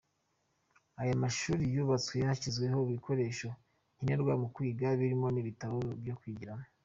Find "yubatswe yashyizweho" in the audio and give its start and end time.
1.75-2.77